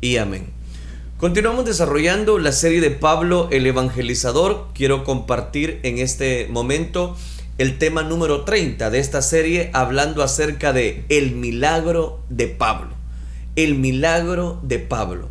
[0.00, 0.46] y amén.
[1.18, 4.68] Continuamos desarrollando la serie de Pablo el Evangelizador.
[4.74, 7.16] Quiero compartir en este momento
[7.58, 12.94] el tema número 30 de esta serie hablando acerca de el milagro de Pablo.
[13.56, 15.28] El milagro de Pablo.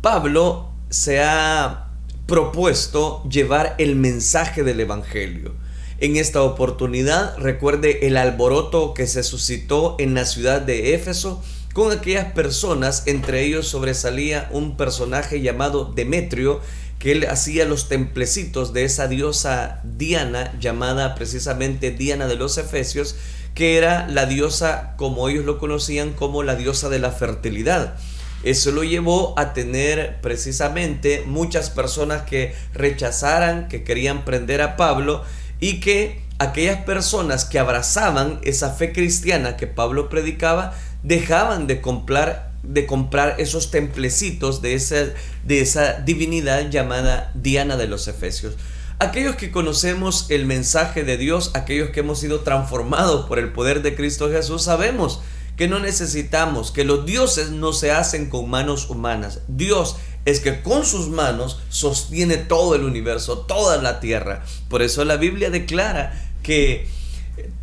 [0.00, 1.88] Pablo se ha
[2.26, 5.54] propuesto llevar el mensaje del Evangelio.
[5.98, 11.42] En esta oportunidad recuerde el alboroto que se suscitó en la ciudad de Éfeso
[11.72, 16.60] con aquellas personas, entre ellos sobresalía un personaje llamado Demetrio,
[16.98, 23.16] que él hacía los templecitos de esa diosa Diana, llamada precisamente Diana de los Efesios,
[23.54, 27.96] que era la diosa, como ellos lo conocían, como la diosa de la fertilidad.
[28.44, 35.22] Eso lo llevó a tener precisamente muchas personas que rechazaran, que querían prender a Pablo
[35.60, 42.52] y que aquellas personas que abrazaban esa fe cristiana que Pablo predicaba dejaban de comprar
[42.62, 45.06] de comprar esos templecitos de esa,
[45.44, 48.54] de esa divinidad llamada Diana de los Efesios.
[48.98, 53.82] Aquellos que conocemos el mensaje de Dios, aquellos que hemos sido transformados por el poder
[53.82, 55.20] de Cristo Jesús, sabemos
[55.56, 59.40] que no necesitamos, que los dioses no se hacen con manos humanas.
[59.48, 64.44] Dios es que con sus manos sostiene todo el universo, toda la tierra.
[64.68, 66.14] Por eso la Biblia declara
[66.44, 66.86] que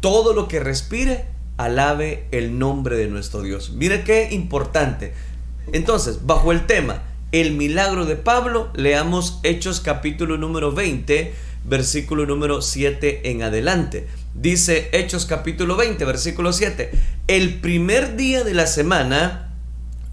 [0.01, 1.25] todo lo que respire
[1.59, 3.71] alabe el nombre de nuestro Dios.
[3.71, 5.13] Mire qué importante.
[5.73, 11.33] Entonces, bajo el tema, el milagro de Pablo, leamos Hechos capítulo número 20,
[11.65, 14.07] versículo número 7 en adelante.
[14.33, 16.91] Dice Hechos capítulo 20, versículo 7.
[17.27, 19.51] El primer día de la semana,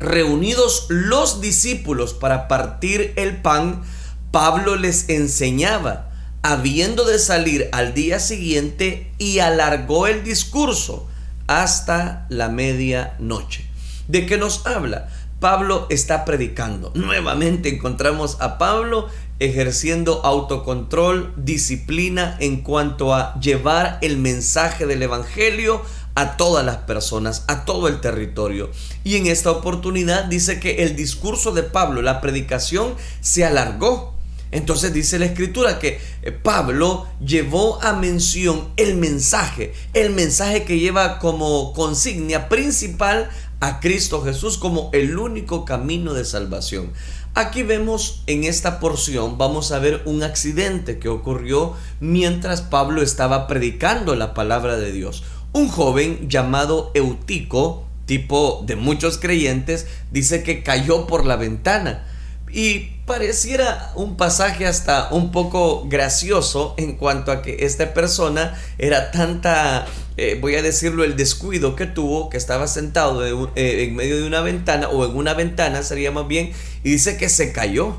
[0.00, 3.84] reunidos los discípulos para partir el pan,
[4.33, 6.11] Pablo les enseñaba,
[6.42, 11.08] habiendo de salir al día siguiente, y alargó el discurso
[11.47, 13.66] hasta la medianoche.
[14.08, 15.08] ¿De qué nos habla?
[15.41, 16.92] Pablo está predicando.
[16.94, 19.08] Nuevamente encontramos a Pablo
[19.39, 25.83] ejerciendo autocontrol, disciplina en cuanto a llevar el mensaje del Evangelio
[26.14, 28.70] a todas las personas, a todo el territorio.
[29.05, 34.15] Y en esta oportunidad dice que el discurso de Pablo, la predicación, se alargó
[34.52, 40.79] entonces dice la escritura que eh, Pablo llevó a mención el mensaje, el mensaje que
[40.79, 43.29] lleva como consigna principal
[43.61, 46.92] a Cristo Jesús como el único camino de salvación.
[47.34, 53.46] Aquí vemos en esta porción, vamos a ver un accidente que ocurrió mientras Pablo estaba
[53.46, 55.23] predicando la palabra de Dios.
[55.52, 62.07] Un joven llamado Eutico, tipo de muchos creyentes, dice que cayó por la ventana
[62.51, 69.12] y pareciera un pasaje hasta un poco gracioso en cuanto a que esta persona era
[69.12, 69.86] tanta,
[70.17, 73.24] eh, voy a decirlo, el descuido que tuvo, que estaba sentado
[73.55, 76.50] eh, en medio de una ventana o en una ventana sería más bien,
[76.83, 77.96] y dice que se cayó.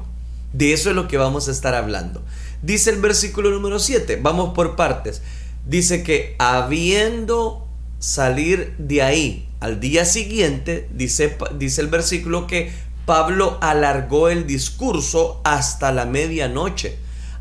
[0.54, 2.24] De eso es lo que vamos a estar hablando.
[2.62, 5.22] Dice el versículo número 7, vamos por partes.
[5.66, 7.68] Dice que habiendo
[8.00, 12.72] salir de ahí al día siguiente, dice, dice el versículo que
[13.08, 16.98] Pablo alargó el discurso hasta la medianoche.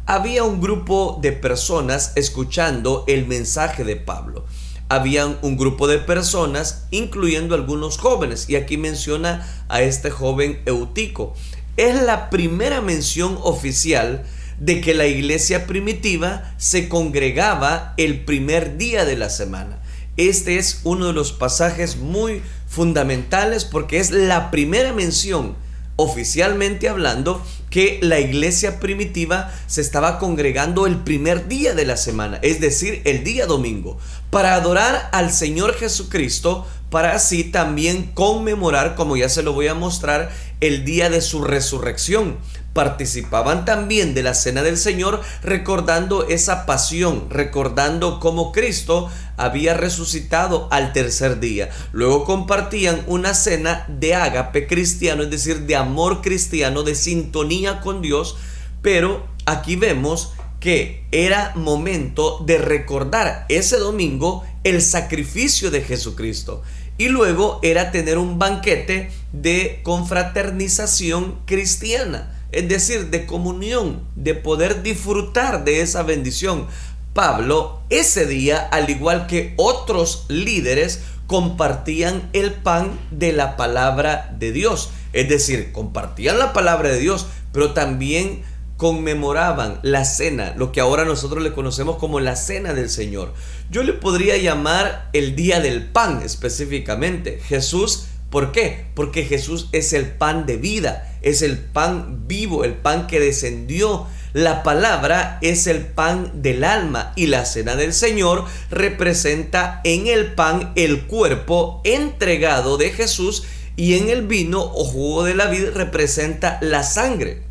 [0.06, 4.46] Había un grupo de personas escuchando el mensaje de Pablo.
[4.88, 11.34] Había un grupo de personas, incluyendo algunos jóvenes, y aquí menciona a este joven Eutico.
[11.76, 14.24] Es la primera mención oficial
[14.60, 19.82] de que la iglesia primitiva se congregaba el primer día de la semana.
[20.16, 22.40] Este es uno de los pasajes muy
[22.76, 25.56] fundamentales porque es la primera mención,
[25.96, 32.38] oficialmente hablando, que la iglesia primitiva se estaba congregando el primer día de la semana,
[32.42, 33.96] es decir, el día domingo,
[34.28, 39.74] para adorar al Señor Jesucristo, para así también conmemorar, como ya se lo voy a
[39.74, 42.36] mostrar, el día de su resurrección
[42.76, 50.68] participaban también de la cena del Señor recordando esa pasión, recordando cómo Cristo había resucitado
[50.70, 51.70] al tercer día.
[51.92, 58.02] Luego compartían una cena de ágape cristiano, es decir, de amor cristiano, de sintonía con
[58.02, 58.36] Dios,
[58.82, 66.62] pero aquí vemos que era momento de recordar ese domingo el sacrificio de Jesucristo.
[66.98, 74.82] Y luego era tener un banquete de confraternización cristiana es decir, de comunión, de poder
[74.82, 76.66] disfrutar de esa bendición.
[77.12, 84.52] Pablo ese día, al igual que otros líderes, compartían el pan de la palabra de
[84.52, 84.90] Dios.
[85.12, 88.42] Es decir, compartían la palabra de Dios, pero también
[88.76, 93.32] conmemoraban la cena, lo que ahora nosotros le conocemos como la cena del Señor.
[93.70, 97.40] Yo le podría llamar el día del pan específicamente.
[97.40, 98.86] Jesús ¿Por qué?
[98.94, 104.06] Porque Jesús es el pan de vida, es el pan vivo, el pan que descendió.
[104.32, 110.34] La palabra es el pan del alma y la cena del Señor representa en el
[110.34, 113.42] pan el cuerpo entregado de Jesús
[113.74, 117.42] y en el vino o jugo de la vid representa la sangre.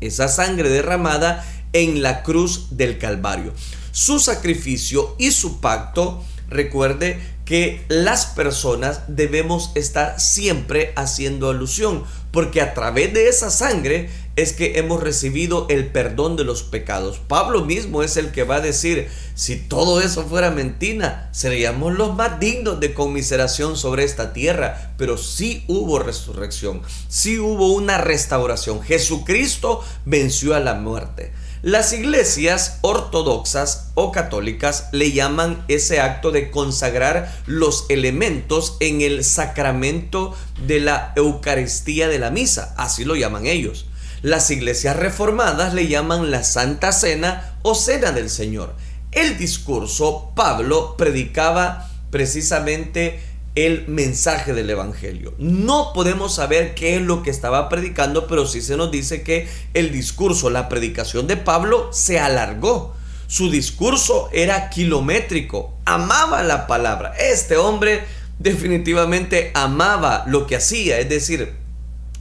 [0.00, 3.52] Esa sangre derramada en la cruz del Calvario.
[3.92, 12.60] Su sacrificio y su pacto, recuerde que las personas debemos estar siempre haciendo alusión, porque
[12.60, 17.20] a través de esa sangre es que hemos recibido el perdón de los pecados.
[17.26, 22.14] Pablo mismo es el que va a decir, si todo eso fuera mentira, seríamos los
[22.14, 28.82] más dignos de conmiseración sobre esta tierra, pero sí hubo resurrección, sí hubo una restauración.
[28.82, 31.32] Jesucristo venció a la muerte.
[31.62, 39.24] Las iglesias ortodoxas o católicas le llaman ese acto de consagrar los elementos en el
[39.24, 40.36] sacramento
[40.66, 43.86] de la Eucaristía de la misa, así lo llaman ellos.
[44.20, 48.74] Las iglesias reformadas le llaman la Santa Cena o Cena del Señor.
[49.12, 53.20] El discurso Pablo predicaba precisamente
[53.56, 55.34] el mensaje del Evangelio.
[55.38, 59.48] No podemos saber qué es lo que estaba predicando, pero sí se nos dice que
[59.74, 62.94] el discurso, la predicación de Pablo se alargó.
[63.26, 67.14] Su discurso era kilométrico, amaba la palabra.
[67.18, 68.04] Este hombre
[68.38, 71.54] definitivamente amaba lo que hacía, es decir,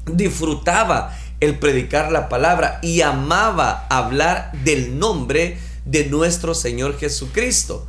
[0.05, 7.87] disfrutaba el predicar la palabra y amaba hablar del nombre de nuestro Señor Jesucristo.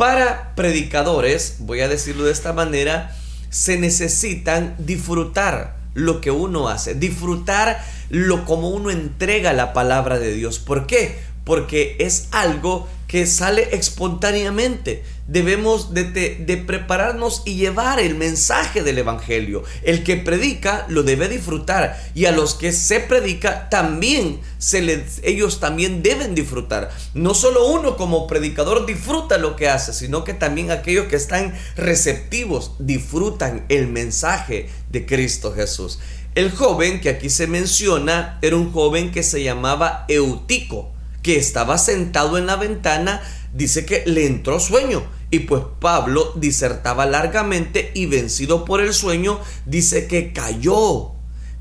[0.00, 3.14] Para predicadores, voy a decirlo de esta manera,
[3.50, 10.32] se necesitan disfrutar lo que uno hace, disfrutar lo como uno entrega la palabra de
[10.32, 10.58] Dios.
[10.58, 11.18] ¿Por qué?
[11.44, 15.04] Porque es algo que sale espontáneamente.
[15.30, 19.62] Debemos de, de, prepararnos y llevar el mensaje del Evangelio.
[19.84, 25.20] El que predica lo debe disfrutar y a los que se predica también se les,
[25.22, 26.90] ellos también deben disfrutar.
[27.14, 31.54] No solo uno como predicador disfruta lo que hace, sino que también aquellos que están
[31.76, 36.00] receptivos disfrutan el mensaje de Cristo Jesús.
[36.34, 40.90] El joven que aquí se menciona era un joven que se llamaba Eutico
[41.22, 45.02] que estaba sentado en la ventana, dice que le entró sueño.
[45.30, 51.12] Y pues Pablo disertaba largamente y vencido por el sueño, dice que cayó,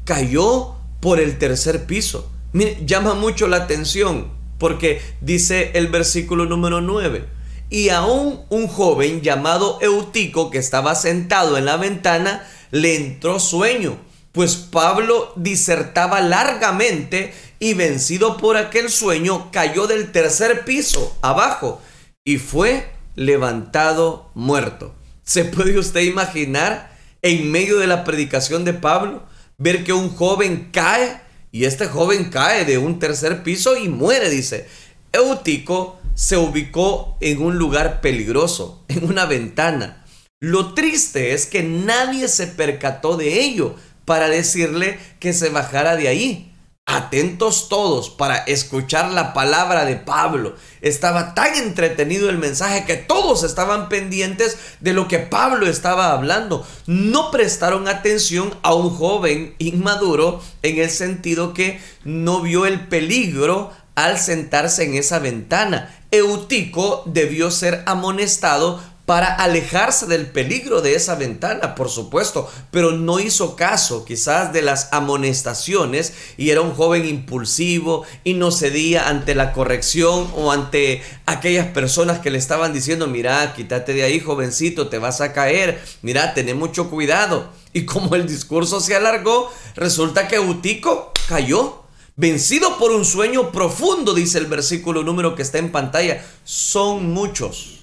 [0.06, 2.31] cayó por el tercer piso.
[2.51, 7.25] Mire, llama mucho la atención porque dice el versículo número 9.
[7.71, 13.97] Y aún un joven llamado Eutico que estaba sentado en la ventana le entró sueño,
[14.31, 21.82] pues Pablo disertaba largamente y vencido por aquel sueño cayó del tercer piso abajo
[22.24, 24.96] y fue levantado muerto.
[25.24, 29.24] ¿Se puede usted imaginar en medio de la predicación de Pablo
[29.58, 31.20] ver que un joven cae
[31.52, 34.68] y este joven cae de un tercer piso y muere, dice?
[35.12, 40.06] Eutico se ubicó en un lugar peligroso, en una ventana.
[40.40, 43.76] Lo triste es que nadie se percató de ello
[44.06, 46.49] para decirle que se bajara de ahí
[46.89, 50.56] atentos todos para escuchar la palabra de Pablo.
[50.81, 56.65] Estaba tan entretenido el mensaje que todos estaban pendientes de lo que Pablo estaba hablando.
[56.88, 63.72] No prestaron atención a un joven inmaduro en el sentido que no vio el peligro
[63.93, 65.96] al sentarse en esa ventana.
[66.10, 73.20] Eutico debió ser amonestado para alejarse del peligro de esa ventana, por supuesto, pero no
[73.20, 79.34] hizo caso quizás de las amonestaciones y era un joven impulsivo y no cedía ante
[79.34, 84.89] la corrección o ante aquellas personas que le estaban diciendo, mira, quítate de ahí, jovencito,
[84.89, 87.50] te vas a caer, mira, ten mucho cuidado.
[87.74, 91.82] Y como el discurso se alargó, resulta que Utico cayó.
[92.16, 96.24] Vencido por un sueño profundo, dice el versículo número que está en pantalla.
[96.44, 97.78] Son muchos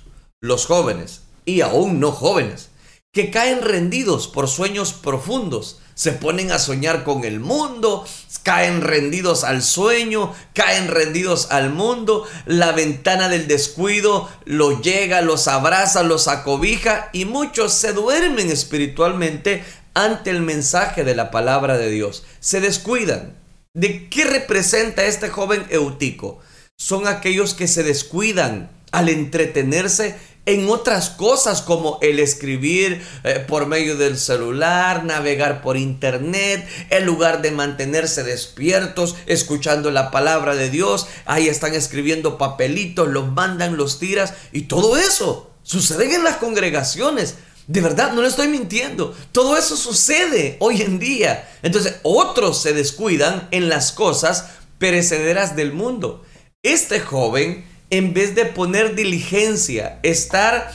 [0.46, 2.70] los jóvenes y aún no jóvenes,
[3.12, 8.04] que caen rendidos por sueños profundos, se ponen a soñar con el mundo,
[8.42, 15.48] caen rendidos al sueño, caen rendidos al mundo, la ventana del descuido los llega, los
[15.48, 21.90] abraza, los acobija y muchos se duermen espiritualmente ante el mensaje de la palabra de
[21.90, 22.24] Dios.
[22.40, 23.34] Se descuidan.
[23.72, 26.40] ¿De qué representa este joven Eutico?
[26.76, 30.14] Son aquellos que se descuidan al entretenerse
[30.46, 37.04] en otras cosas como el escribir eh, por medio del celular, navegar por internet, en
[37.04, 43.76] lugar de mantenerse despiertos, escuchando la palabra de Dios, ahí están escribiendo papelitos, los mandan,
[43.76, 47.34] los tiras y todo eso sucede en las congregaciones.
[47.66, 49.12] De verdad, no le estoy mintiendo.
[49.32, 51.48] Todo eso sucede hoy en día.
[51.62, 54.46] Entonces, otros se descuidan en las cosas
[54.78, 56.24] perecederas del mundo.
[56.62, 60.72] Este joven, en vez de poner diligencia, estar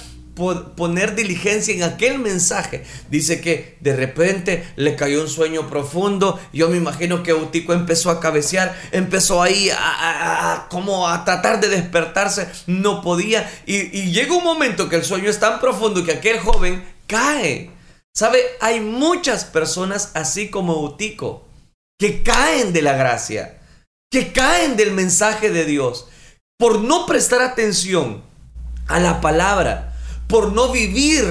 [0.75, 2.84] poner diligencia en aquel mensaje.
[3.10, 6.39] Dice que de repente le cayó un sueño profundo.
[6.53, 11.70] Yo me imagino que Eutico empezó a cabecear, empezó ahí a, como a tratar de
[11.70, 13.51] despertarse, no podía.
[13.65, 17.72] Y, y llega un momento que el sueño es tan profundo que aquel joven cae.
[18.13, 18.39] ¿Sabe?
[18.60, 21.48] Hay muchas personas así como Eutico
[21.98, 23.60] que caen de la gracia,
[24.12, 26.08] que caen del mensaje de Dios
[26.62, 28.22] por no prestar atención
[28.88, 29.91] a la palabra
[30.32, 31.25] por no vivir,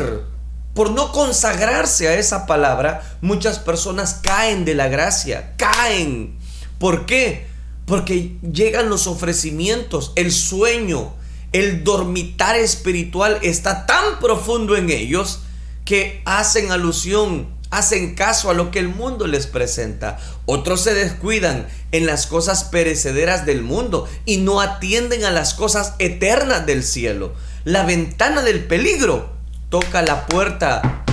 [0.74, 6.36] por no consagrarse a esa palabra, muchas personas caen de la gracia, caen.
[6.78, 7.46] ¿Por qué?
[7.86, 11.14] Porque llegan los ofrecimientos, el sueño,
[11.52, 15.40] el dormitar espiritual está tan profundo en ellos
[15.86, 20.18] que hacen alusión, hacen caso a lo que el mundo les presenta.
[20.46, 25.94] Otros se descuidan en las cosas perecederas del mundo y no atienden a las cosas
[25.98, 27.34] eternas del cielo
[27.64, 29.34] la ventana del peligro
[29.68, 31.04] toca la puerta,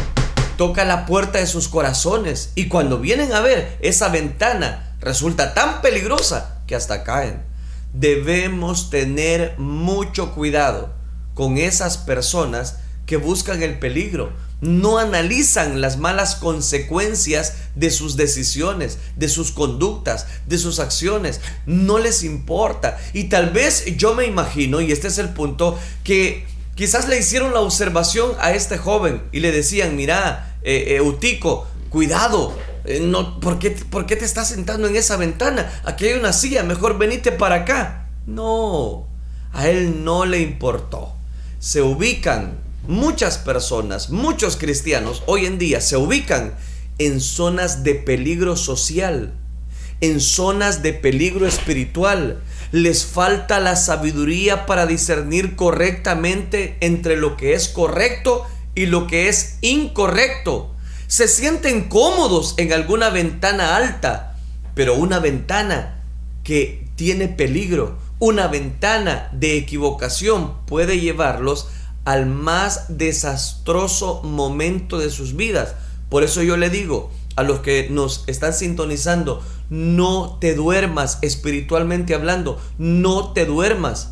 [0.56, 2.52] toca la puerta de sus corazones.
[2.56, 7.44] Y cuando vienen a ver, esa ventana resulta tan peligrosa que hasta caen.
[7.92, 10.94] Debemos tener mucho cuidado
[11.34, 14.32] con esas personas que buscan el peligro.
[14.60, 21.42] No analizan las malas consecuencias de sus decisiones, de sus conductas, de sus acciones.
[21.66, 22.98] No les importa.
[23.14, 27.54] Y tal vez yo me imagino, y este es el punto, que quizás le hicieron
[27.54, 33.60] la observación a este joven y le decían, mira, eh, Eutico, cuidado, eh, no, ¿por,
[33.90, 35.82] ¿por qué te estás sentando en esa ventana?
[35.86, 38.10] Aquí hay una silla, mejor venite para acá.
[38.26, 39.08] No,
[39.54, 41.14] a él no le importó.
[41.60, 46.56] Se ubican muchas personas, muchos cristianos hoy en día se ubican
[46.98, 49.34] en zonas de peligro social,
[50.02, 52.42] en zonas de peligro espiritual.
[52.72, 59.30] Les falta la sabiduría para discernir correctamente entre lo que es correcto y lo que
[59.30, 60.74] es incorrecto.
[61.08, 64.38] Se sienten cómodos en alguna ventana alta,
[64.76, 66.04] pero una ventana
[66.44, 71.70] que tiene peligro, una ventana de equivocación puede llevarlos
[72.08, 75.76] al más desastroso momento de sus vidas.
[76.08, 82.16] Por eso yo le digo a los que nos están sintonizando, no te duermas espiritualmente
[82.16, 84.12] hablando, no te duermas,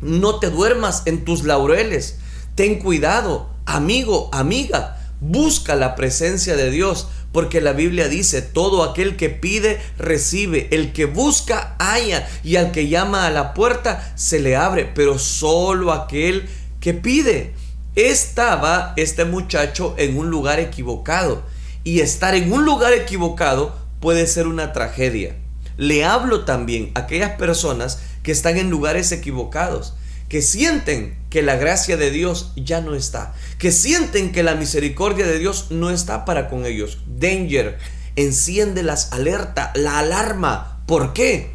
[0.00, 2.16] no te duermas en tus laureles.
[2.54, 9.16] Ten cuidado, amigo, amiga, busca la presencia de Dios, porque la Biblia dice, todo aquel
[9.16, 14.40] que pide, recibe, el que busca, haya, y al que llama a la puerta, se
[14.40, 16.61] le abre, pero solo aquel que
[16.92, 17.54] pide.
[17.94, 21.44] Estaba este muchacho en un lugar equivocado
[21.84, 25.36] y estar en un lugar equivocado puede ser una tragedia.
[25.76, 29.94] Le hablo también a aquellas personas que están en lugares equivocados,
[30.28, 35.26] que sienten que la gracia de Dios ya no está, que sienten que la misericordia
[35.26, 36.98] de Dios no está para con ellos.
[37.06, 37.78] Danger,
[38.16, 40.82] enciende las alerta, la alarma.
[40.86, 41.50] ¿Por qué?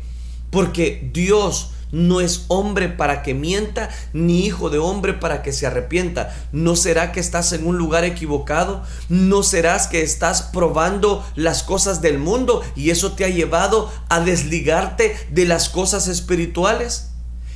[0.52, 5.68] Porque Dios no es hombre para que mienta, ni hijo de hombre para que se
[5.68, 6.36] arrepienta.
[6.52, 8.84] ¿No será que estás en un lugar equivocado?
[9.10, 14.20] ¿No serás que estás probando las cosas del mundo y eso te ha llevado a
[14.20, 17.10] desligarte de las cosas espirituales?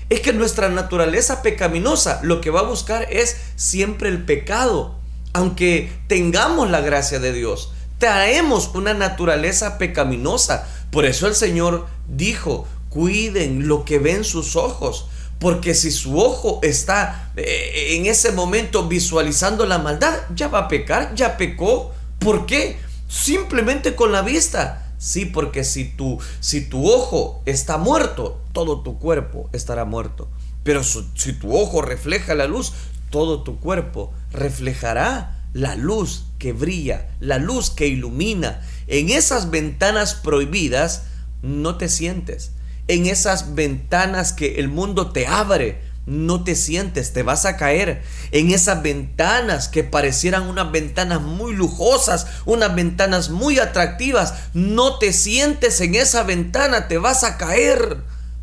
[0.09, 4.95] Es que nuestra naturaleza pecaminosa lo que va a buscar es siempre el pecado.
[5.33, 10.67] Aunque tengamos la gracia de Dios, traemos una naturaleza pecaminosa.
[10.91, 15.07] Por eso el Señor dijo, cuiden lo que ven sus ojos.
[15.39, 20.67] Porque si su ojo está eh, en ese momento visualizando la maldad, ya va a
[20.67, 21.93] pecar, ya pecó.
[22.19, 22.77] ¿Por qué?
[23.07, 24.93] Simplemente con la vista.
[24.99, 30.29] Sí, porque si tu, si tu ojo está muerto, todo tu cuerpo estará muerto.
[30.63, 32.73] Pero si tu ojo refleja la luz,
[33.09, 38.61] todo tu cuerpo reflejará la luz que brilla, la luz que ilumina.
[38.85, 41.05] En esas ventanas prohibidas
[41.41, 42.51] no te sientes
[42.91, 45.89] en esas ventanas que el mundo te abre.
[46.05, 51.53] No te sientes, te vas a caer en esas ventanas que parecieran unas ventanas muy
[51.53, 54.33] lujosas, unas ventanas muy atractivas.
[54.53, 57.99] No te sientes en esa ventana, te vas a caer.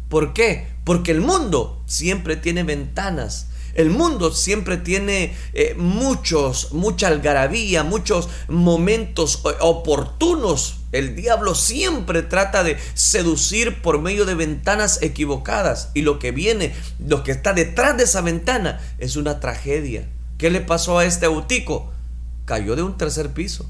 [0.09, 0.69] ¿Por qué?
[0.85, 8.29] Porque el mundo siempre tiene ventanas el mundo siempre tiene eh, muchos, mucha algarabía, muchos
[8.49, 10.77] momentos eh, oportunos.
[10.93, 15.91] El diablo siempre trata de seducir por medio de ventanas equivocadas.
[15.95, 20.09] Y lo que viene, lo que está detrás de esa ventana es una tragedia.
[20.39, 21.93] ¿Qué le pasó a este Eutico?
[22.45, 23.69] Cayó de un tercer piso.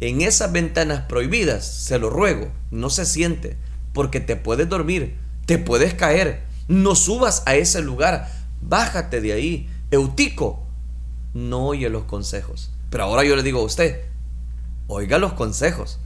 [0.00, 3.56] En esas ventanas prohibidas, se lo ruego, no se siente,
[3.92, 6.42] porque te puedes dormir, te puedes caer.
[6.66, 8.28] No subas a ese lugar,
[8.62, 9.68] bájate de ahí.
[9.90, 10.66] Eutico
[11.34, 12.70] no oye los consejos.
[12.90, 14.00] Pero ahora yo le digo a usted,
[14.86, 15.98] oiga los consejos.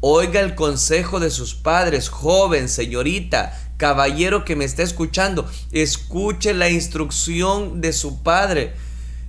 [0.00, 5.50] Oiga el consejo de sus padres, joven, señorita, caballero que me está escuchando.
[5.72, 8.74] Escuche la instrucción de su padre.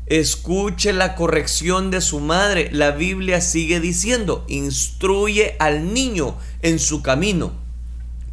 [0.05, 2.69] Escuche la corrección de su madre.
[2.71, 7.51] La Biblia sigue diciendo, instruye al niño en su camino,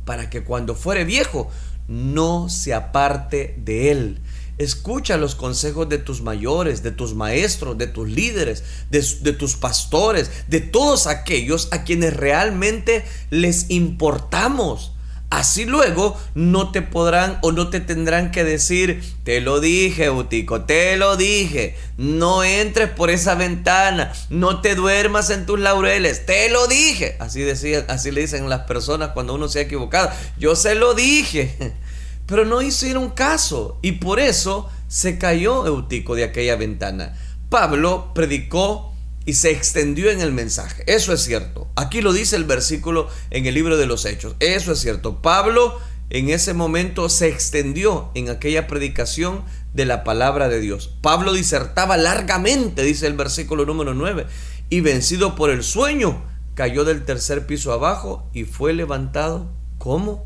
[0.04, 1.50] para que cuando fuere viejo
[1.88, 4.20] no se aparte de él.
[4.58, 10.30] Escucha los consejos de tus mayores, de tus maestros, de tus líderes, de, tus pastores,
[10.48, 14.92] de todos aquellos a quienes realmente les importamos.
[15.28, 20.62] Así luego no te podrán o no te tendrán que decir, te lo dije, Utico,
[20.62, 26.48] te lo dije, no entres por esa ventana, no te duermas en tus laureles, te
[26.48, 27.16] lo dije.
[27.18, 30.10] Así decían, así le dicen las personas cuando uno se ha equivocado.
[30.38, 31.74] Yo se lo dije.
[32.26, 37.16] Pero no hicieron caso y por eso se cayó Eutico de aquella ventana.
[37.48, 38.92] Pablo predicó
[39.24, 40.82] y se extendió en el mensaje.
[40.86, 41.68] Eso es cierto.
[41.76, 44.34] Aquí lo dice el versículo en el libro de los Hechos.
[44.40, 45.22] Eso es cierto.
[45.22, 45.78] Pablo
[46.10, 50.94] en ese momento se extendió en aquella predicación de la palabra de Dios.
[51.02, 54.26] Pablo disertaba largamente, dice el versículo número 9,
[54.70, 59.52] y vencido por el sueño, cayó del tercer piso abajo y fue levantado.
[59.78, 60.24] ¿Cómo?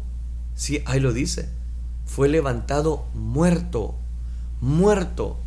[0.54, 1.59] Sí, ahí lo dice
[2.10, 3.94] fue levantado muerto,
[4.60, 5.38] muerto.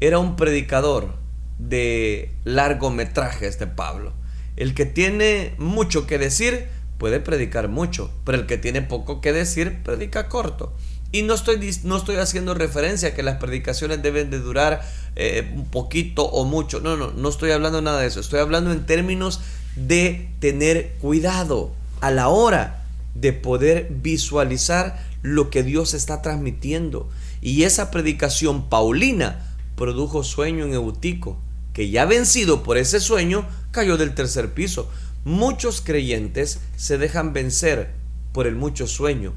[0.00, 1.14] Era un predicador
[1.58, 4.12] de largometrajes de Pablo.
[4.56, 6.66] El que tiene mucho que decir
[6.98, 10.74] puede predicar mucho, pero el que tiene poco que decir predica corto.
[11.12, 14.82] Y no estoy, no estoy haciendo referencia a que las predicaciones deben de durar
[15.14, 16.80] eh, un poquito o mucho.
[16.80, 18.18] No, no, no estoy hablando nada de eso.
[18.18, 19.40] Estoy hablando en términos
[19.76, 21.70] de tener cuidado
[22.00, 22.82] a la hora
[23.14, 27.08] de poder visualizar lo que Dios está transmitiendo.
[27.40, 31.38] Y esa predicación paulina produjo sueño en Eutico,
[31.72, 34.90] que ya vencido por ese sueño, cayó del tercer piso.
[35.24, 37.94] Muchos creyentes se dejan vencer
[38.32, 39.32] por el mucho sueño,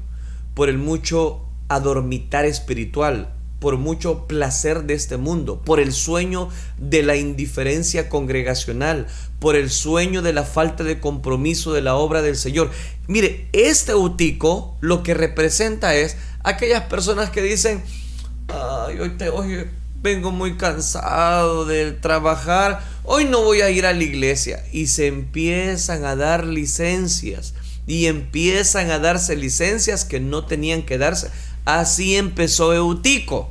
[0.54, 6.48] por el mucho adormitar espiritual, por mucho placer de este mundo, por el sueño
[6.78, 9.06] de la indiferencia congregacional,
[9.38, 12.72] por el sueño de la falta de compromiso de la obra del Señor.
[13.06, 17.84] Mire, este utico lo que representa es aquellas personas que dicen,
[18.48, 19.66] ay, hoy, hoy
[20.02, 24.64] vengo muy cansado de trabajar, hoy no voy a ir a la iglesia.
[24.72, 27.54] Y se empiezan a dar licencias
[27.86, 31.30] y empiezan a darse licencias que no tenían que darse.
[31.64, 33.50] Así empezó Eutico,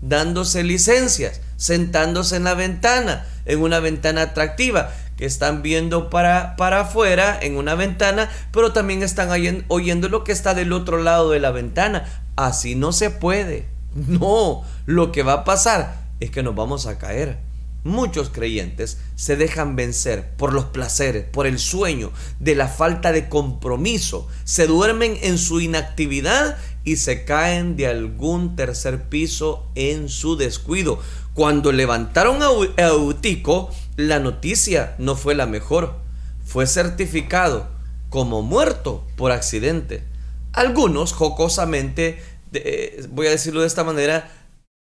[0.00, 6.82] dándose licencias, sentándose en la ventana, en una ventana atractiva, que están viendo para, para
[6.82, 9.30] afuera en una ventana, pero también están
[9.66, 12.22] oyendo lo que está del otro lado de la ventana.
[12.36, 13.66] Así no se puede.
[13.94, 17.38] No, lo que va a pasar es que nos vamos a caer.
[17.84, 23.28] Muchos creyentes se dejan vencer por los placeres, por el sueño, de la falta de
[23.28, 24.28] compromiso.
[24.44, 30.98] Se duermen en su inactividad y se caen de algún tercer piso en su descuido.
[31.34, 32.48] Cuando levantaron a
[32.82, 35.96] Eutico, la noticia no fue la mejor.
[36.46, 37.68] Fue certificado
[38.08, 40.02] como muerto por accidente.
[40.54, 42.22] Algunos, jocosamente,
[42.54, 44.32] eh, voy a decirlo de esta manera,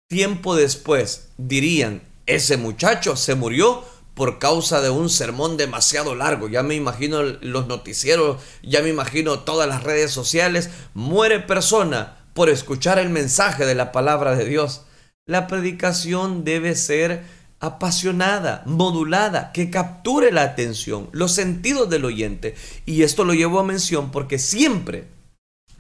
[0.08, 3.84] tiempo después dirían, ese muchacho se murió
[4.22, 6.48] por causa de un sermón demasiado largo.
[6.48, 10.70] Ya me imagino los noticieros, ya me imagino todas las redes sociales.
[10.94, 14.84] Muere persona por escuchar el mensaje de la palabra de Dios.
[15.26, 17.24] La predicación debe ser
[17.60, 22.54] apasionada, modulada, que capture la atención, los sentidos del oyente.
[22.86, 25.08] Y esto lo llevo a mención porque siempre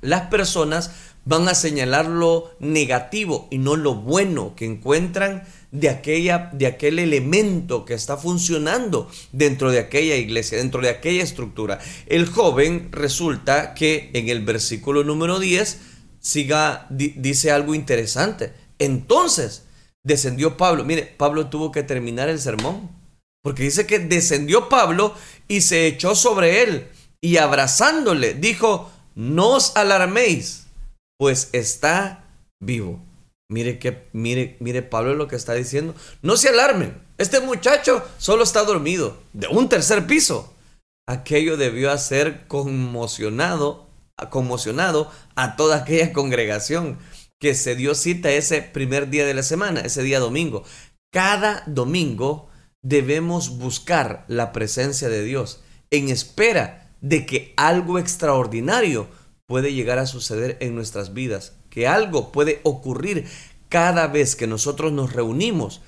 [0.01, 0.89] las personas
[1.25, 6.99] van a señalar lo negativo y no lo bueno que encuentran de, aquella, de aquel
[6.99, 11.79] elemento que está funcionando dentro de aquella iglesia, dentro de aquella estructura.
[12.07, 15.79] El joven resulta que en el versículo número 10
[16.19, 18.53] siga, dice algo interesante.
[18.79, 19.65] Entonces
[20.03, 20.83] descendió Pablo.
[20.83, 22.89] Mire, Pablo tuvo que terminar el sermón.
[23.43, 25.15] Porque dice que descendió Pablo
[25.47, 26.87] y se echó sobre él
[27.21, 30.67] y abrazándole dijo, no os alarméis,
[31.17, 32.25] pues está
[32.59, 33.03] vivo.
[33.51, 35.93] Mire que, mire, mire Pablo lo que está diciendo.
[36.21, 36.97] No se alarmen.
[37.17, 40.53] Este muchacho solo está dormido de un tercer piso.
[41.05, 43.89] Aquello debió hacer conmocionado,
[44.29, 46.97] conmocionado a toda aquella congregación
[47.41, 50.63] que se dio cita ese primer día de la semana, ese día domingo.
[51.11, 52.47] Cada domingo
[52.81, 59.09] debemos buscar la presencia de Dios en espera de que algo extraordinario
[59.45, 63.27] puede llegar a suceder en nuestras vidas, que algo puede ocurrir
[63.69, 65.81] cada vez que nosotros nos reunimos.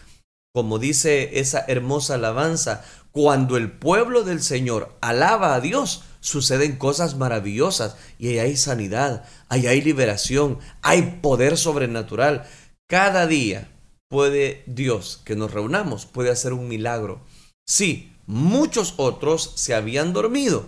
[0.56, 7.16] Como dice esa hermosa alabanza, cuando el pueblo del Señor alaba a Dios, suceden cosas
[7.18, 12.48] maravillosas y ahí hay sanidad, ahí hay liberación, hay poder sobrenatural.
[12.88, 13.70] Cada día
[14.10, 17.22] puede Dios que nos reunamos, puede hacer un milagro.
[17.68, 20.68] Sí, muchos otros se habían dormido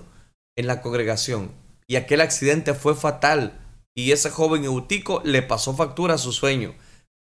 [0.57, 1.51] en la congregación
[1.87, 3.64] y aquel accidente fue fatal
[3.95, 6.75] y ese joven eutico le pasó factura a su sueño.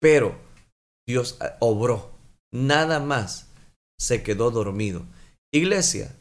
[0.02, 0.36] Pero
[1.08, 2.12] Dios eh, obró,
[2.52, 3.50] nada más
[4.00, 5.06] se quedó dormido.
[5.52, 6.16] Iglesia,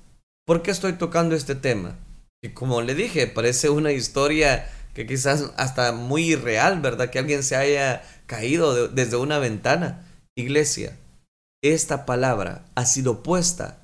[0.48, 1.98] ¿Por qué estoy tocando este tema?
[2.40, 7.10] Que como le dije, parece una historia que quizás hasta muy irreal, ¿verdad?
[7.10, 10.08] Que alguien se haya caído desde una ventana.
[10.38, 10.96] Iglesia,
[11.62, 13.82] esta palabra ha sido puesta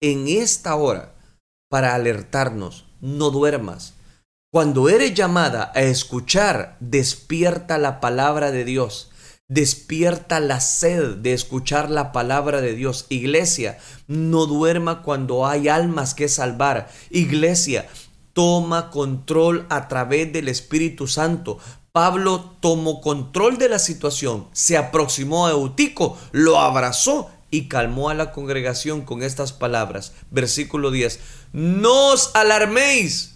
[0.00, 1.12] en esta hora
[1.68, 3.94] para alertarnos, no duermas.
[4.56, 9.10] Cuando eres llamada a escuchar, despierta la palabra de Dios.
[9.48, 13.04] Despierta la sed de escuchar la palabra de Dios.
[13.10, 16.88] Iglesia, no duerma cuando hay almas que salvar.
[17.10, 17.86] Iglesia,
[18.32, 21.58] toma control a través del Espíritu Santo.
[21.92, 28.14] Pablo tomó control de la situación, se aproximó a Eutico, lo abrazó y calmó a
[28.14, 30.14] la congregación con estas palabras.
[30.30, 31.20] Versículo 10.
[31.52, 33.35] No os alarméis,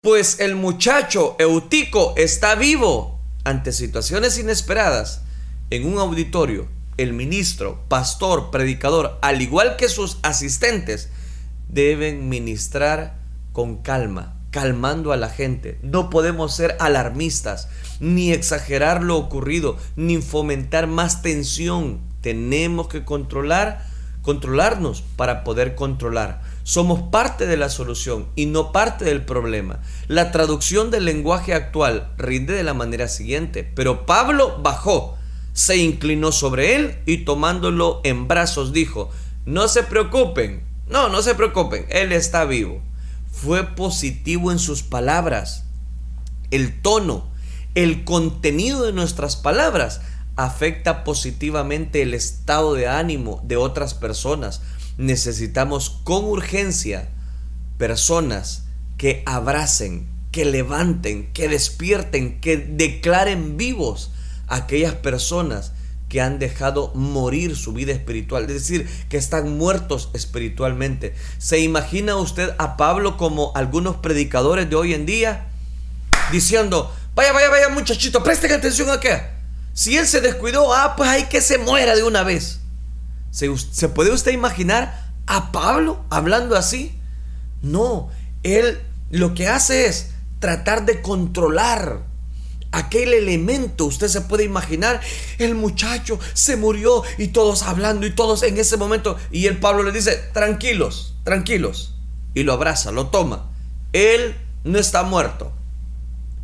[0.00, 3.18] pues el muchacho Eutico está vivo.
[3.42, 5.22] Ante situaciones inesperadas,
[5.70, 11.08] en un auditorio, el ministro, pastor, predicador, al igual que sus asistentes,
[11.68, 13.18] deben ministrar
[13.52, 15.80] con calma, calmando a la gente.
[15.82, 22.00] No podemos ser alarmistas, ni exagerar lo ocurrido, ni fomentar más tensión.
[22.20, 23.84] Tenemos que controlar,
[24.22, 26.42] controlarnos para poder controlar.
[26.68, 29.80] Somos parte de la solución y no parte del problema.
[30.06, 35.16] La traducción del lenguaje actual rinde de la manera siguiente, pero Pablo bajó
[35.54, 39.08] se inclinó sobre él y tomándolo en brazos dijo,
[39.46, 42.82] no se preocupen, no, no se preocupen, él está vivo.
[43.32, 45.64] Fue positivo en sus palabras.
[46.50, 47.30] El tono,
[47.76, 50.02] el contenido de nuestras palabras
[50.36, 54.60] afecta positivamente el estado de ánimo de otras personas.
[54.98, 57.08] Necesitamos con urgencia
[57.78, 58.64] personas
[58.98, 64.10] que abracen, que levanten, que despierten, que declaren vivos
[64.48, 65.72] aquellas personas
[66.08, 71.14] que han dejado morir su vida espiritual, es decir, que están muertos espiritualmente.
[71.38, 75.48] ¿Se imagina usted a Pablo como algunos predicadores de hoy en día
[76.32, 79.34] diciendo, vaya, vaya, vaya muchachito, presten atención acá.
[79.72, 82.60] Si él se descuidó, ah, pues hay que se muera de una vez.
[83.30, 86.98] ¿Se, ¿Se puede usted imaginar a Pablo hablando así?
[87.62, 88.10] No,
[88.42, 92.02] él lo que hace es tratar de controlar
[92.72, 95.00] aquel elemento, usted se puede imaginar,
[95.38, 99.82] el muchacho se murió y todos hablando y todos en ese momento, y el Pablo
[99.82, 101.94] le dice, tranquilos, tranquilos,
[102.34, 103.50] y lo abraza, lo toma.
[103.92, 105.52] Él no está muerto,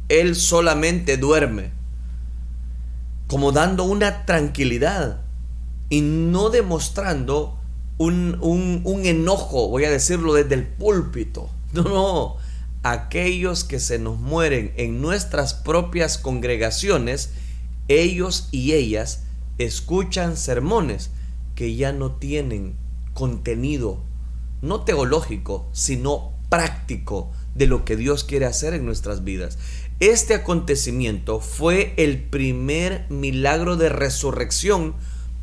[0.09, 1.73] él solamente duerme,
[3.27, 5.24] como dando una tranquilidad
[5.95, 7.57] y no demostrando
[7.99, 11.49] un, un, enojo, voy a decirlo desde el púlpito.
[11.73, 12.37] No, no,
[12.83, 17.31] aquellos que se nos mueren en nuestras propias congregaciones,
[17.87, 19.23] ellos y ellas
[19.59, 21.11] escuchan sermones
[21.55, 22.75] que ya no tienen
[23.13, 24.03] contenido,
[24.63, 29.59] no teológico, sino práctico de lo que Dios quiere hacer en nuestras vidas.
[30.01, 34.95] Este acontecimiento fue el primer milagro de resurrección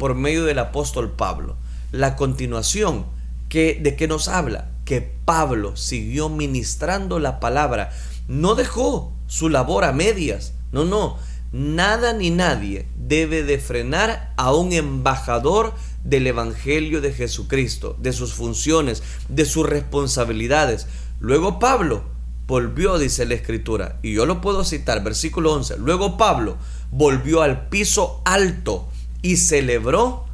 [0.02, 1.58] por medio del apóstol Pablo.
[1.92, 3.06] La continuación
[3.52, 7.92] de qué nos habla que Pablo siguió ministrando la palabra.
[8.28, 10.54] No dejó su labor a medias.
[10.72, 11.20] No, no.
[11.52, 18.34] Nada ni nadie debe de frenar a un embajador del Evangelio de Jesucristo, de sus
[18.34, 20.88] funciones, de sus responsabilidades.
[21.20, 22.06] Luego Pablo
[22.48, 26.58] volvió, dice la escritura, y yo lo puedo citar, versículo 11, luego Pablo
[26.90, 28.88] volvió al piso alto
[29.22, 30.26] y celebró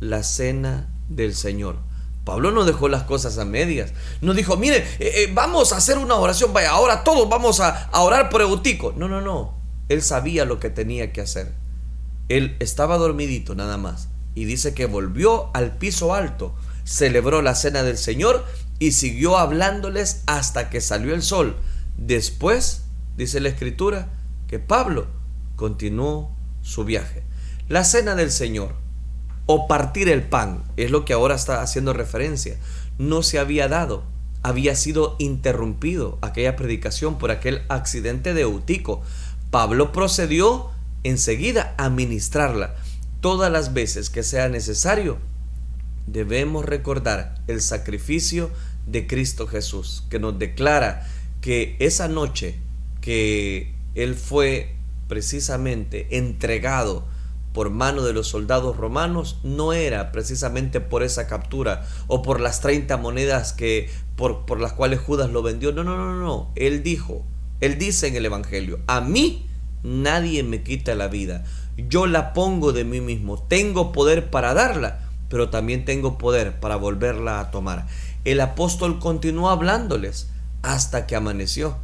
[0.00, 1.78] la cena del Señor.
[2.24, 3.92] Pablo no dejó las cosas a medias.
[4.20, 7.88] No dijo, mire, eh, eh, vamos a hacer una oración, vaya, ahora todos vamos a,
[7.92, 8.92] orar por Eutico.
[8.96, 9.54] No, no, no.
[9.88, 11.52] Él sabía lo que tenía que hacer.
[12.28, 14.08] Él estaba dormidito nada más.
[14.34, 16.54] Y dice que volvió al piso alto,
[16.84, 18.44] celebró la cena del Señor
[18.80, 21.56] y siguió hablándoles hasta que salió el sol.
[21.96, 22.82] Después,
[23.16, 24.08] dice la escritura,
[24.48, 25.06] que Pablo
[25.54, 27.22] continuó su viaje.
[27.68, 28.76] La cena del Señor
[29.46, 32.56] o partir el pan, es lo que ahora está haciendo referencia,
[32.98, 34.04] no se había dado.
[34.42, 39.02] Había sido interrumpido aquella predicación por aquel accidente de Eutico.
[39.50, 40.70] Pablo procedió
[41.02, 42.76] enseguida a ministrarla.
[43.20, 45.18] Todas las veces que sea necesario,
[46.06, 48.50] debemos recordar el sacrificio
[48.86, 51.08] de Cristo Jesús, que nos declara
[51.40, 52.60] que esa noche
[53.00, 54.76] que Él fue
[55.08, 57.15] precisamente entregado
[57.56, 62.60] por mano de los soldados romanos no era precisamente por esa captura o por las
[62.60, 65.72] 30 monedas que por, por las cuales Judas lo vendió.
[65.72, 66.52] No, no, no, no.
[66.54, 67.24] Él dijo,
[67.62, 69.46] él dice en el Evangelio, a mí
[69.82, 71.44] nadie me quita la vida.
[71.78, 73.42] Yo la pongo de mí mismo.
[73.42, 77.86] Tengo poder para darla, pero también tengo poder para volverla a tomar.
[78.26, 80.28] El apóstol continuó hablándoles
[80.60, 81.78] hasta que amaneció.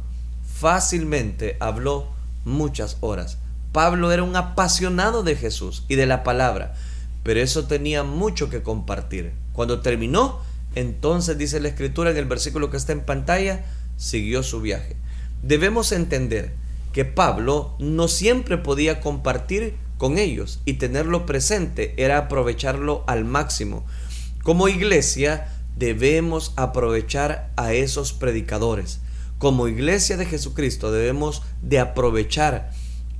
[0.45, 2.09] Fácilmente habló
[2.45, 3.39] muchas horas.
[3.73, 6.75] Pablo era un apasionado de Jesús y de la palabra,
[7.23, 9.33] pero eso tenía mucho que compartir.
[9.51, 10.39] Cuando terminó,
[10.75, 13.65] entonces dice la escritura en el versículo que está en pantalla,
[13.97, 14.95] siguió su viaje.
[15.41, 16.53] Debemos entender
[16.93, 23.85] que Pablo no siempre podía compartir con ellos y tenerlo presente era aprovecharlo al máximo.
[24.43, 28.99] Como iglesia debemos aprovechar a esos predicadores.
[29.39, 32.71] Como iglesia de Jesucristo debemos de aprovechar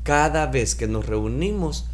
[0.03, 1.87] cada vez que nos reunimos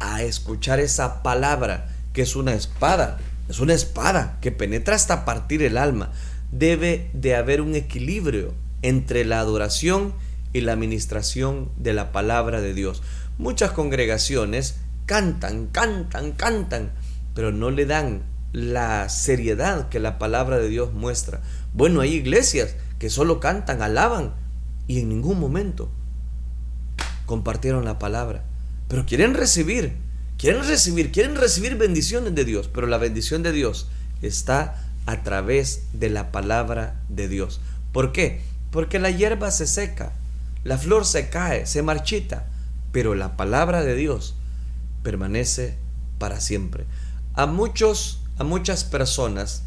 [0.00, 5.62] a escuchar esa palabra que es una espada, es una espada que penetra hasta partir
[5.62, 6.10] el alma.
[6.50, 10.12] Debe de haber un equilibrio entre la adoración
[10.52, 13.02] y la administración de la palabra de Dios.
[13.38, 16.92] Muchas congregaciones cantan, cantan, cantan,
[17.34, 18.22] pero no le dan
[18.52, 21.40] la seriedad que la palabra de Dios muestra.
[21.72, 24.34] Bueno, hay iglesias que solo cantan, alaban
[24.86, 25.90] y en ningún momento
[27.32, 28.44] compartieron la palabra.
[28.88, 29.96] Pero quieren recibir,
[30.36, 33.88] quieren recibir, quieren recibir bendiciones de Dios, pero la bendición de Dios
[34.20, 37.62] está a través de la palabra de Dios.
[37.90, 38.42] ¿Por qué?
[38.70, 40.12] Porque la hierba se seca,
[40.62, 42.50] la flor se cae, se marchita,
[42.92, 44.34] pero la palabra de Dios
[45.02, 45.78] permanece
[46.18, 46.84] para siempre.
[47.32, 49.62] A muchos, a muchas personas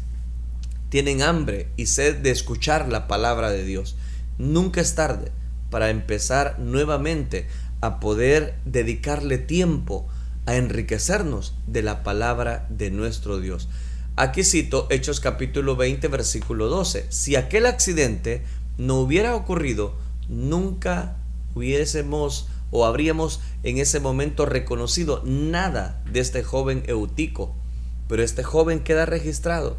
[0.88, 3.96] tienen hambre y sed de escuchar la palabra de Dios.
[4.38, 5.32] Nunca es tarde
[5.70, 7.46] para empezar nuevamente
[7.80, 10.06] a poder dedicarle tiempo
[10.46, 13.68] a enriquecernos de la palabra de nuestro Dios.
[14.16, 17.06] Aquí cito Hechos capítulo 20 versículo 12.
[17.10, 18.42] Si aquel accidente
[18.78, 19.94] no hubiera ocurrido,
[20.28, 21.16] nunca
[21.54, 27.54] hubiésemos o habríamos en ese momento reconocido nada de este joven Eutico.
[28.08, 29.76] Pero este joven queda registrado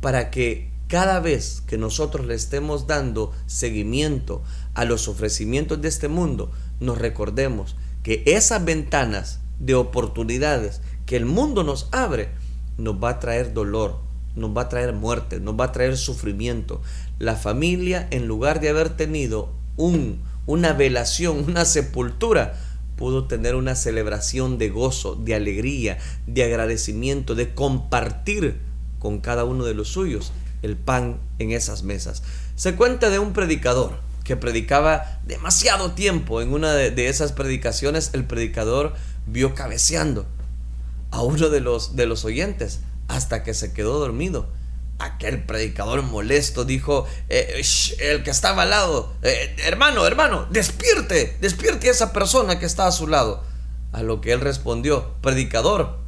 [0.00, 4.42] para que cada vez que nosotros le estemos dando seguimiento
[4.74, 11.26] a los ofrecimientos de este mundo, nos recordemos que esas ventanas de oportunidades que el
[11.26, 12.30] mundo nos abre,
[12.78, 13.98] nos va a traer dolor,
[14.34, 16.80] nos va a traer muerte, nos va a traer sufrimiento.
[17.18, 22.54] La familia, en lugar de haber tenido un, una velación, una sepultura,
[22.96, 28.60] pudo tener una celebración de gozo, de alegría, de agradecimiento, de compartir
[28.98, 30.32] con cada uno de los suyos
[30.62, 32.22] el pan en esas mesas.
[32.54, 36.40] Se cuenta de un predicador que predicaba demasiado tiempo.
[36.40, 38.94] En una de, esas predicaciones el predicador
[39.26, 40.26] vio cabeceando
[41.10, 44.48] a uno de los, de los oyentes hasta que se quedó dormido.
[44.98, 47.62] Aquel predicador molesto dijo, eh,
[48.00, 52.86] el que estaba al lado, eh, hermano, hermano, despierte, despierte a esa persona que está
[52.86, 53.42] a su lado.
[53.92, 55.98] A lo que él respondió, predicador,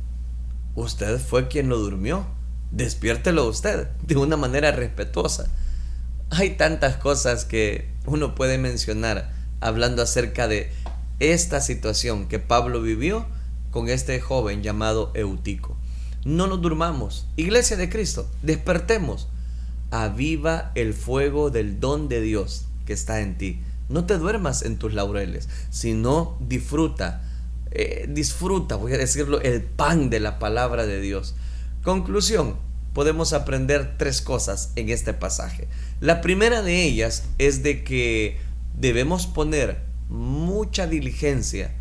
[0.74, 2.26] usted fue quien lo durmió,
[2.70, 5.48] despiértelo usted de una manera respetuosa.
[6.30, 10.70] Hay tantas cosas que uno puede mencionar hablando acerca de
[11.20, 13.26] esta situación que Pablo vivió
[13.70, 15.76] con este joven llamado Eutico.
[16.24, 17.26] No nos durmamos.
[17.36, 19.28] Iglesia de Cristo, despertemos.
[19.90, 23.60] Aviva el fuego del don de Dios que está en ti.
[23.88, 27.22] No te duermas en tus laureles, sino disfruta,
[27.70, 31.34] eh, disfruta, voy a decirlo, el pan de la palabra de Dios.
[31.82, 32.56] Conclusión,
[32.94, 35.68] podemos aprender tres cosas en este pasaje.
[36.00, 38.38] La primera de ellas es de que
[38.78, 41.72] debemos poner mucha diligencia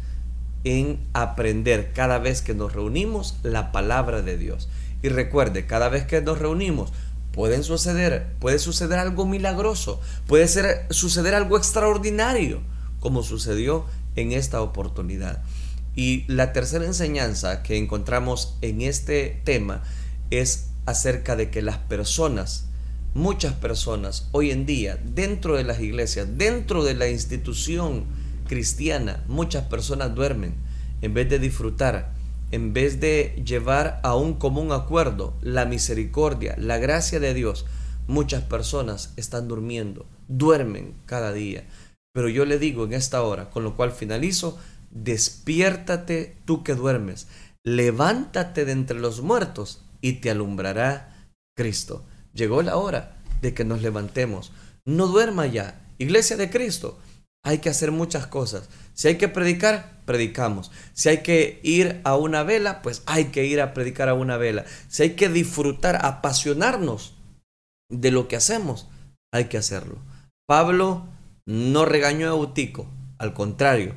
[0.64, 4.70] en aprender cada vez que nos reunimos la palabra de Dios.
[5.02, 6.94] Y recuerde, cada vez que nos reunimos
[7.32, 12.62] pueden suceder, puede suceder algo milagroso, puede ser, suceder algo extraordinario,
[13.00, 15.44] como sucedió en esta oportunidad.
[15.96, 19.84] Y la tercera enseñanza que encontramos en este tema
[20.30, 22.70] es acerca de que las personas,
[23.14, 28.06] muchas personas hoy en día, dentro de las iglesias, dentro de la institución
[28.48, 30.56] cristiana, muchas personas duermen
[31.02, 32.14] en vez de disfrutar
[32.54, 37.66] en vez de llevar a un común acuerdo la misericordia, la gracia de Dios,
[38.06, 41.66] muchas personas están durmiendo, duermen cada día.
[42.14, 44.60] Pero yo le digo en esta hora, con lo cual finalizo,
[44.92, 47.28] despiértate tú que duermes,
[47.64, 51.26] levántate de entre los muertos y te alumbrará
[51.58, 52.06] Cristo.
[52.34, 54.52] Llegó la hora de que nos levantemos.
[54.86, 55.80] No duerma ya.
[55.98, 57.00] Iglesia de Cristo,
[57.44, 58.70] hay que hacer muchas cosas.
[58.94, 60.72] Si hay que predicar, predicamos.
[60.94, 64.38] Si hay que ir a una vela, pues hay que ir a predicar a una
[64.38, 64.66] vela.
[64.88, 67.16] Si hay que disfrutar, apasionarnos
[67.90, 68.88] de lo que hacemos,
[69.32, 69.98] hay que hacerlo.
[70.48, 71.06] Pablo
[71.46, 73.94] no regañó a Eutico, al contrario,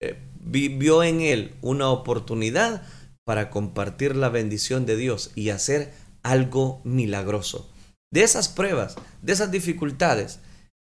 [0.00, 2.82] eh, vivió en él una oportunidad
[3.24, 5.92] para compartir la bendición de Dios y hacer
[6.22, 7.70] algo milagroso.
[8.14, 10.38] De esas pruebas, de esas dificultades,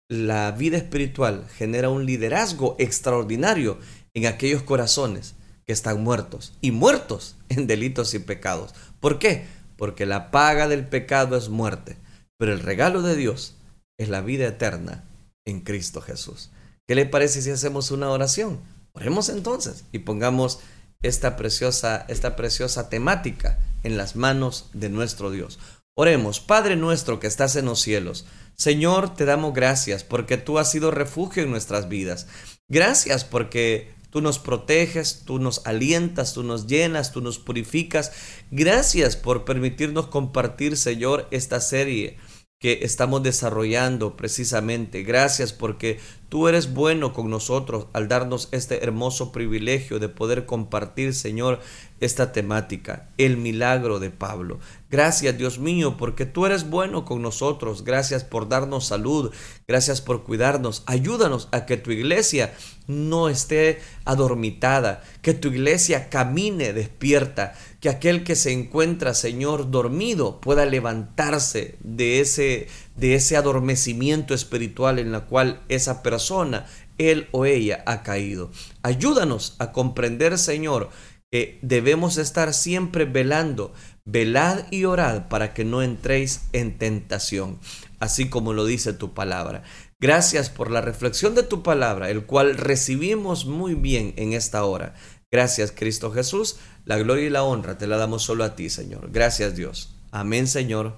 [0.09, 3.79] la vida espiritual genera un liderazgo extraordinario
[4.14, 8.74] en aquellos corazones que están muertos y muertos en delitos y pecados.
[8.98, 9.46] ¿Por qué?
[9.77, 11.98] Porque la paga del pecado es muerte,
[12.37, 13.59] pero el regalo de Dios
[13.96, 15.05] es la vida eterna
[15.44, 16.50] en Cristo Jesús.
[16.88, 18.59] ¿Qué le parece si hacemos una oración?
[18.92, 20.59] Oremos entonces y pongamos
[21.05, 25.61] esta preciosa, esta preciosa temática en las manos de nuestro Dios.
[25.96, 28.26] Oremos, Padre nuestro que estás en los cielos.
[28.57, 32.26] Señor, te damos gracias porque tú has sido refugio en nuestras vidas.
[32.68, 38.11] Gracias porque tú nos proteges, tú nos alientas, tú nos llenas, tú nos purificas.
[38.50, 42.16] Gracias por permitirnos compartir, Señor, esta serie
[42.64, 45.03] que estamos desarrollando precisamente.
[45.03, 46.00] Gracias porque
[46.31, 51.61] tú eres bueno con nosotros al darnos este hermoso privilegio de poder compartir, Señor,
[52.00, 54.61] esta temática, el milagro de Pablo.
[54.90, 57.85] Gracias, Dios mío, porque tú eres bueno con nosotros.
[57.85, 59.31] Gracias por darnos salud.
[59.68, 60.85] Gracias por cuidarnos.
[60.87, 62.55] Ayúdanos a que tu iglesia
[62.87, 70.40] no esté adormitada, que tu iglesia camine despierta, que aquel que se encuentra, Señor, dormido
[70.40, 76.64] pueda levantarse de ese de ese adormecimiento espiritual en la cual esa persona,
[76.97, 78.51] él o ella ha caído.
[78.83, 80.88] Ayúdanos a comprender, Señor,
[81.31, 83.75] que debemos estar siempre velando,
[84.07, 87.59] velad y orad para que no entréis en tentación,
[88.01, 89.62] así como lo dice tu palabra.
[90.01, 94.94] Gracias por la reflexión de tu palabra, el cual recibimos muy bien en esta hora.
[95.35, 99.11] Gracias Cristo Jesús, la gloria y la honra te la damos solo a ti, Señor.
[99.11, 99.97] Gracias Dios.
[100.11, 100.97] Amén, Señor.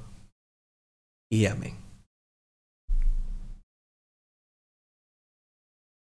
[1.30, 1.85] Y amén.